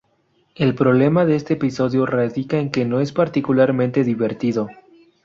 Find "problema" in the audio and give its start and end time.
0.73-1.25